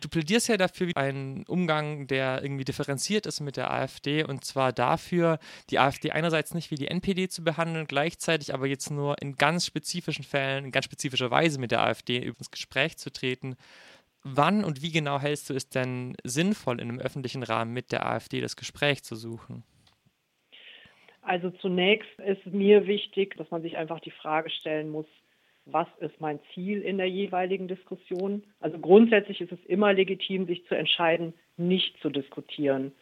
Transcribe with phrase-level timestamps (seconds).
[0.00, 4.72] Du plädierst ja dafür einen Umgang, der irgendwie differenziert ist mit der AfD und zwar
[4.72, 5.38] dafür,
[5.68, 9.66] die AfD einerseits nicht wie die NPD zu behandeln, gleichzeitig aber jetzt nur in ganz
[9.66, 13.56] spezifischen Fällen, in ganz spezifischer Weise mit der AfD ins Gespräch zu treten.
[14.22, 18.06] Wann und wie genau hältst du es denn sinnvoll, in einem öffentlichen Rahmen mit der
[18.06, 19.64] AfD das Gespräch zu suchen?
[21.22, 25.06] Also zunächst ist mir wichtig, dass man sich einfach die Frage stellen muss,
[25.66, 28.42] was ist mein Ziel in der jeweiligen Diskussion.
[28.60, 32.92] Also grundsätzlich ist es immer legitim, sich zu entscheiden, nicht zu diskutieren.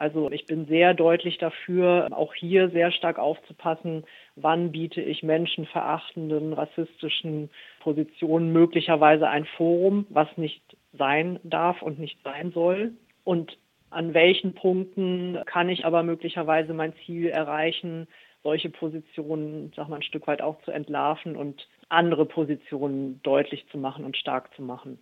[0.00, 6.54] Also ich bin sehr deutlich dafür, auch hier sehr stark aufzupassen, wann biete ich menschenverachtenden,
[6.54, 7.50] rassistischen
[7.80, 10.62] Positionen möglicherweise ein Forum, was nicht
[10.94, 12.92] sein darf und nicht sein soll.
[13.24, 13.58] Und
[13.90, 18.08] an welchen Punkten kann ich aber möglicherweise mein Ziel erreichen,
[18.42, 23.78] solche Positionen, sag mal, ein Stück weit auch zu entlarven und andere Positionen deutlich zu
[23.78, 24.98] machen und stark zu machen.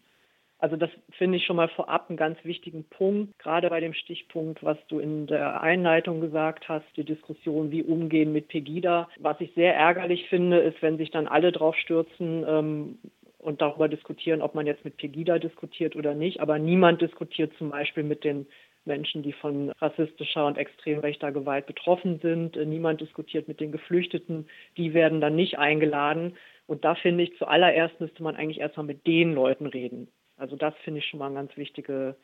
[0.61, 4.65] Also das finde ich schon mal vorab einen ganz wichtigen Punkt, gerade bei dem Stichpunkt,
[4.65, 9.09] was du in der Einleitung gesagt hast, die Diskussion, wie umgehen mit Pegida.
[9.21, 12.99] Was ich sehr ärgerlich finde, ist, wenn sich dann alle drauf stürzen ähm,
[13.39, 17.71] und darüber diskutieren, ob man jetzt mit Pegida diskutiert oder nicht, aber niemand diskutiert zum
[17.71, 18.47] Beispiel mit den
[18.85, 22.57] Menschen, die von rassistischer und extrem rechter Gewalt betroffen sind.
[22.57, 24.49] Niemand diskutiert mit den Geflüchteten.
[24.77, 26.37] Die werden dann nicht eingeladen.
[26.69, 30.07] Und da finde ich, zuallererst müsste man eigentlich erstmal mit den Leuten reden.
[30.37, 32.15] Also das finde ich schon mal eine ganz wichtige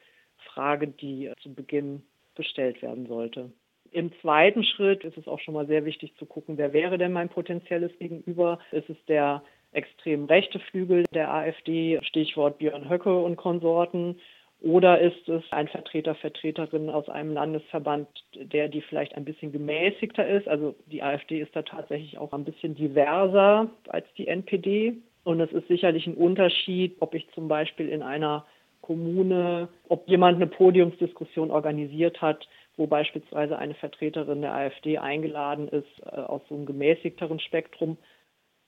[0.53, 2.03] Frage, die zu Beginn
[2.34, 3.51] gestellt werden sollte.
[3.91, 7.12] Im zweiten Schritt ist es auch schon mal sehr wichtig zu gucken, wer wäre denn
[7.12, 8.59] mein potenzielles Gegenüber?
[8.70, 9.42] Ist es der
[9.73, 14.20] extrem rechte Flügel der AfD, Stichwort Björn Höcke und Konsorten?
[14.65, 20.27] Oder ist es ein Vertreter, Vertreterin aus einem Landesverband, der die vielleicht ein bisschen gemäßigter
[20.27, 20.48] ist?
[20.48, 24.95] Also die AfD ist da tatsächlich auch ein bisschen diverser als die NPD.
[25.23, 28.47] Und es ist sicherlich ein Unterschied, ob ich zum Beispiel in einer
[28.81, 32.48] Kommune, ob jemand eine Podiumsdiskussion organisiert hat,
[32.79, 37.98] wo beispielsweise eine Vertreterin der AfD eingeladen ist äh, aus so einem gemäßigteren Spektrum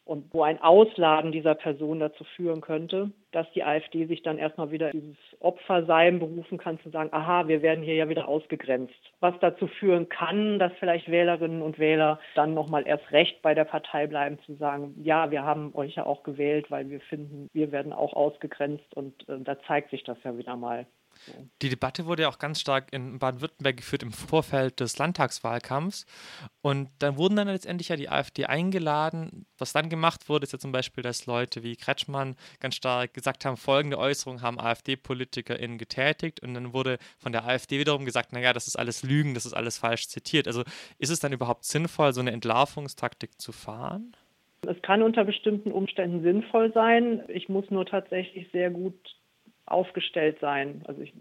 [0.07, 4.71] und wo ein Ausladen dieser Person dazu führen könnte, dass die AfD sich dann erstmal
[4.71, 8.95] wieder dieses Opfersein berufen kann, zu sagen, aha, wir werden hier ja wieder ausgegrenzt.
[9.19, 13.65] Was dazu führen kann, dass vielleicht Wählerinnen und Wähler dann nochmal erst recht bei der
[13.65, 17.73] Partei bleiben, zu sagen, ja, wir haben euch ja auch gewählt, weil wir finden, wir
[17.73, 20.87] werden auch ausgegrenzt und äh, da zeigt sich das ja wieder mal.
[21.63, 26.07] Die Debatte wurde ja auch ganz stark in Baden-Württemberg geführt im Vorfeld des Landtagswahlkampfs.
[26.63, 29.47] Und dann wurden dann letztendlich ja die AfD eingeladen.
[29.59, 33.45] Was dann gemacht wurde, ist ja zum Beispiel, dass Leute wie Kretschmann ganz stark gesagt
[33.45, 36.41] haben, folgende Äußerungen haben AfD-PolitikerInnen getätigt.
[36.41, 39.55] Und dann wurde von der AfD wiederum gesagt, naja, das ist alles Lügen, das ist
[39.55, 40.47] alles falsch zitiert.
[40.47, 40.63] Also
[40.99, 44.15] ist es dann überhaupt sinnvoll, so eine Entlarvungstaktik zu fahren?
[44.67, 47.23] Es kann unter bestimmten Umständen sinnvoll sein.
[47.29, 48.95] Ich muss nur tatsächlich sehr gut
[49.67, 50.83] aufgestellt sein.
[50.87, 51.13] Also ich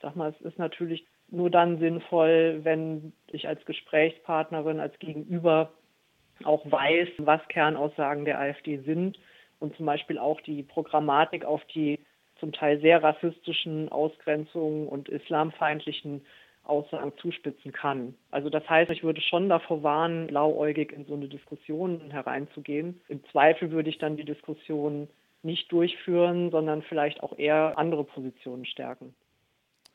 [0.00, 5.72] sag mal, es ist natürlich nur dann sinnvoll, wenn ich als Gesprächspartnerin, als Gegenüber
[6.44, 9.18] auch weiß, was Kernaussagen der AfD sind
[9.58, 12.00] und zum Beispiel auch die Programmatik auf die
[12.38, 16.22] zum Teil sehr rassistischen Ausgrenzungen und islamfeindlichen
[16.64, 18.14] Aussagen zuspitzen kann.
[18.30, 23.00] Also das heißt, ich würde schon davor warnen, blauäugig in so eine Diskussion hereinzugehen.
[23.08, 25.08] Im Zweifel würde ich dann die Diskussion
[25.42, 29.14] nicht durchführen, sondern vielleicht auch eher andere Positionen stärken.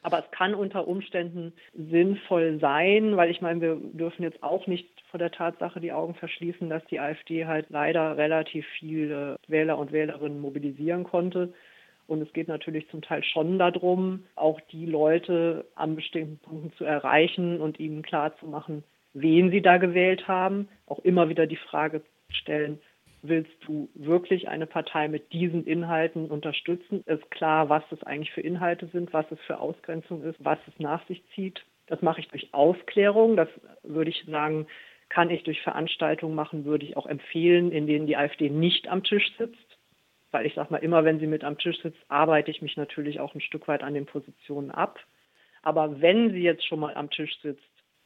[0.05, 4.87] Aber es kann unter Umständen sinnvoll sein, weil ich meine, wir dürfen jetzt auch nicht
[5.09, 9.91] vor der Tatsache die Augen verschließen, dass die AfD halt leider relativ viele Wähler und
[9.91, 11.53] Wählerinnen mobilisieren konnte.
[12.05, 16.85] Und es geht natürlich zum Teil schon darum, auch die Leute an bestimmten Punkten zu
[16.85, 18.83] erreichen und ihnen klarzumachen,
[19.13, 20.67] wen sie da gewählt haben.
[20.85, 22.79] Auch immer wieder die Frage stellen,
[23.27, 27.03] willst du wirklich eine Partei mit diesen Inhalten unterstützen?
[27.05, 30.79] Ist klar, was das eigentlich für Inhalte sind, was es für Ausgrenzung ist, was es
[30.79, 31.63] nach sich zieht.
[31.87, 33.35] Das mache ich durch Aufklärung.
[33.35, 33.49] Das
[33.83, 34.67] würde ich sagen,
[35.09, 39.03] kann ich durch Veranstaltungen machen, würde ich auch empfehlen, in denen die AfD nicht am
[39.03, 39.77] Tisch sitzt.
[40.31, 43.19] Weil ich sage mal, immer wenn sie mit am Tisch sitzt, arbeite ich mich natürlich
[43.19, 44.99] auch ein Stück weit an den Positionen ab.
[45.61, 47.63] Aber wenn sie jetzt schon mal am Tisch sitzt,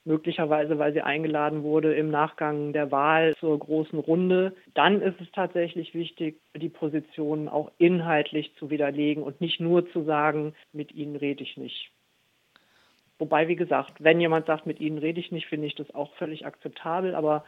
[0.10, 5.32] möglicherweise weil sie eingeladen wurde im Nachgang der Wahl zur großen Runde, dann ist es
[5.32, 11.16] tatsächlich wichtig, die Positionen auch inhaltlich zu widerlegen und nicht nur zu sagen, mit ihnen
[11.16, 11.92] rede ich nicht.
[13.20, 16.12] Wobei, wie gesagt, wenn jemand sagt, mit ihnen rede ich nicht, finde ich das auch
[16.16, 17.46] völlig akzeptabel, aber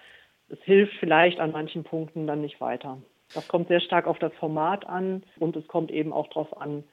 [0.48, 3.02] es hilft vielleicht an manchen Punkten dann nicht weiter.
[3.34, 6.84] Das kommt sehr stark auf das Format an und es kommt eben auch darauf an,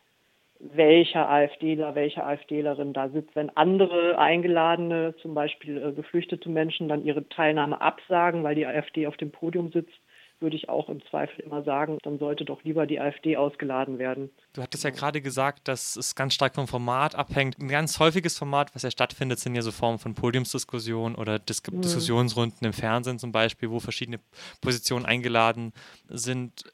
[0.60, 3.34] welcher AfDler, welche AfDlerin da sitzt.
[3.37, 9.06] Wenn andere eingeladene, zum Beispiel äh, geflüchtete Menschen, dann ihre Teilnahme absagen, weil die AfD
[9.06, 9.94] auf dem Podium sitzt,
[10.40, 14.31] würde ich auch im Zweifel immer sagen, dann sollte doch lieber die AfD ausgeladen werden.
[14.52, 17.58] Du hattest ja gerade gesagt, dass es ganz stark vom Format abhängt.
[17.58, 21.62] Ein ganz häufiges Format, was ja stattfindet, sind ja so Formen von Podiumsdiskussionen oder Dis
[21.69, 21.81] mhm.
[21.81, 24.20] Diskussionsrunden im Fernsehen zum Beispiel, wo verschiedene
[24.61, 25.72] Positionen eingeladen
[26.08, 26.64] sind.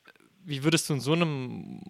[0.44, 1.80] Wie würdest du in so einem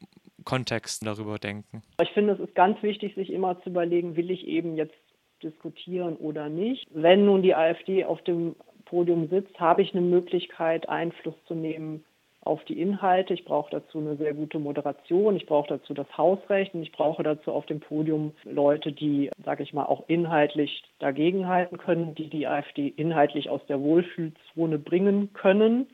[0.45, 1.83] Kontext darüber denken?
[2.01, 4.95] Ich finde, es ist ganz wichtig, sich immer zu überlegen, will ich eben jetzt
[5.43, 6.87] diskutieren oder nicht.
[6.93, 12.05] Wenn nun die AfD auf dem Podium sitzt, habe ich eine Möglichkeit, Einfluss zu nehmen
[12.45, 13.35] auf die Inhalte.
[13.35, 15.37] Ich brauche dazu eine sehr gute Moderation.
[15.37, 19.63] Ich brauche dazu das Hausrecht und ich brauche dazu auf dem Podium Leute, die, sage
[19.63, 25.89] ich mal, auch inhaltlich dagegenhalten können, die die AfD inhaltlich aus der Wohlfühlzone bringen können.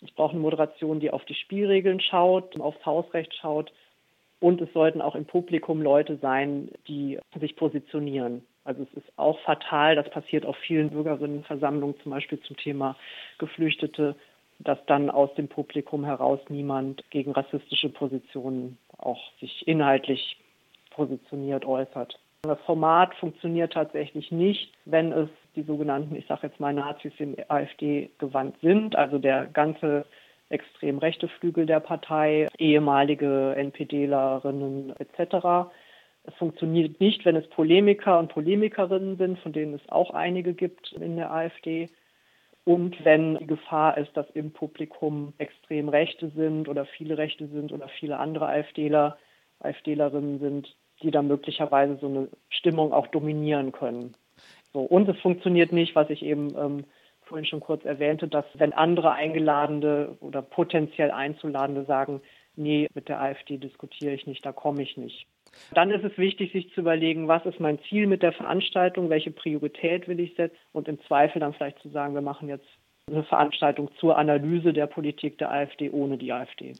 [0.00, 3.72] Ich brauche eine Moderation, die auf die Spielregeln schaut, aufs Hausrecht schaut.
[4.40, 8.44] Und es sollten auch im Publikum Leute sein, die sich positionieren.
[8.64, 12.96] Also es ist auch fatal, das passiert auf vielen Bürgerinnenversammlungen, zum Beispiel zum Thema
[13.38, 14.14] Geflüchtete,
[14.58, 20.36] dass dann aus dem Publikum heraus niemand gegen rassistische Positionen auch sich inhaltlich
[20.90, 22.18] positioniert äußert.
[22.42, 27.34] Das Format funktioniert tatsächlich nicht, wenn es die sogenannten, ich sage jetzt mal Nazis im
[27.48, 30.06] AfD gewandt sind, also der ganze
[30.48, 35.70] extrem rechte Flügel der Partei, ehemalige NPDlerinnen etc.
[36.22, 40.92] Es funktioniert nicht, wenn es Polemiker und Polemikerinnen sind, von denen es auch einige gibt
[40.92, 41.88] in der AfD.
[42.64, 47.72] Und wenn die Gefahr ist, dass im Publikum extrem Rechte sind oder viele Rechte sind
[47.72, 49.18] oder viele andere AfDler,
[49.60, 54.14] AfDlerinnen sind, die da möglicherweise so eine Stimmung auch dominieren können.
[54.72, 54.80] So.
[54.80, 56.84] Und es funktioniert nicht, was ich eben ähm,
[57.22, 62.20] vorhin schon kurz erwähnte, dass wenn andere Eingeladene oder potenziell Einzuladende sagen,
[62.56, 65.26] nee, mit der AfD diskutiere ich nicht, da komme ich nicht.
[65.72, 69.30] Dann ist es wichtig, sich zu überlegen, was ist mein Ziel mit der Veranstaltung, welche
[69.30, 72.66] Priorität will ich setzen und im Zweifel dann vielleicht zu sagen, wir machen jetzt
[73.10, 76.74] eine Veranstaltung zur Analyse der Politik der AfD ohne die AfD.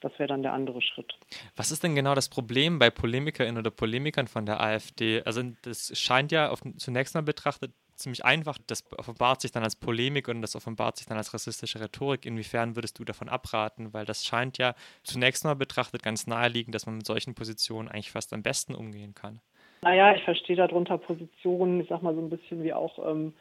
[0.00, 1.14] Das wäre dann der andere Schritt.
[1.56, 5.22] Was ist denn genau das Problem bei PolemikerInnen oder Polemikern von der AfD?
[5.24, 8.58] Also das scheint ja auf, zunächst mal betrachtet ziemlich einfach.
[8.66, 12.26] Das offenbart sich dann als Polemik und das offenbart sich dann als rassistische Rhetorik.
[12.26, 13.92] Inwiefern würdest du davon abraten?
[13.92, 18.10] Weil das scheint ja zunächst mal betrachtet ganz naheliegend, dass man mit solchen Positionen eigentlich
[18.10, 19.40] fast am besten umgehen kann.
[19.82, 23.34] Naja, ich verstehe darunter Positionen, ich sag mal so ein bisschen wie auch ähm,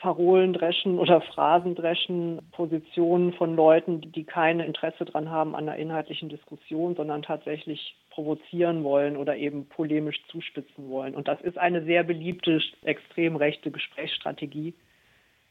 [0.00, 6.96] Parolendreschen oder Phrasendreschen, Positionen von Leuten, die kein Interesse daran haben an einer inhaltlichen Diskussion,
[6.96, 11.14] sondern tatsächlich provozieren wollen oder eben polemisch zuspitzen wollen.
[11.14, 14.72] Und das ist eine sehr beliebte extrem rechte Gesprächsstrategie,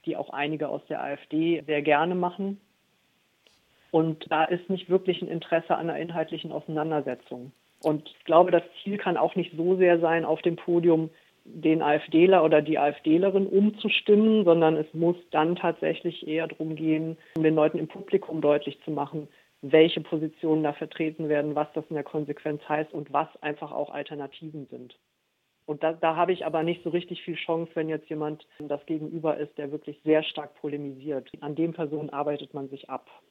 [0.05, 2.59] die auch einige aus der AfD sehr gerne machen.
[3.91, 7.51] Und da ist nicht wirklich ein Interesse an einer inhaltlichen Auseinandersetzung.
[7.83, 11.11] Und ich glaube, das Ziel kann auch nicht so sehr sein, auf dem Podium
[11.43, 17.43] den AfDler oder die AfDlerin umzustimmen, sondern es muss dann tatsächlich eher darum gehen, um
[17.43, 19.27] den Leuten im Publikum deutlich zu machen,
[19.61, 23.89] welche Positionen da vertreten werden, was das in der Konsequenz heißt und was einfach auch
[23.89, 24.97] Alternativen sind.
[25.65, 28.83] Und da, da habe ich aber nicht so richtig viel Chance, wenn jetzt jemand das
[28.87, 31.29] Gegenüber ist, der wirklich sehr stark polemisiert.
[31.41, 33.07] An den Personen arbeitet man sich ab.